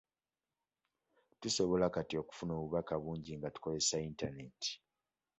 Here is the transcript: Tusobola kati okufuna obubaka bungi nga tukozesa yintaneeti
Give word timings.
Tusobola 1.41 1.85
kati 1.95 2.13
okufuna 2.21 2.51
obubaka 2.57 2.93
bungi 3.03 3.31
nga 3.37 3.49
tukozesa 3.55 3.95
yintaneeti 4.03 4.71